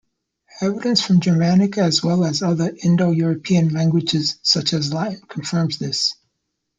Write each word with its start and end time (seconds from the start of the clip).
Evidence 0.61 0.99
from 0.99 1.19
Germanic 1.19 1.77
as 1.77 2.01
well 2.03 2.25
as 2.25 2.41
other 2.41 2.75
Indo-European 2.81 3.69
languages 3.69 4.39
such 4.41 4.73
as 4.73 4.91
Latin 4.91 5.21
confirms 5.27 5.77
this. 5.77 6.15